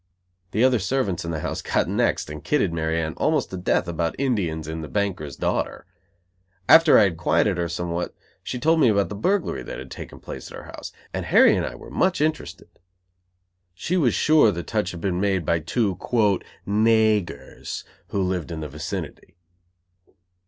[0.49, 3.87] The other servants in the house got next and kidded Mary Anne almost to death
[3.87, 5.85] about Indians and The Banker's Daughter.
[6.67, 10.19] After I had quieted her somewhat she told me about the burglary that had taken
[10.19, 12.69] place at her house, and Harry and I were much interested.
[13.75, 15.95] She was sure the touch had been made by two
[16.65, 19.35] "naygers" who lived in the vicinity.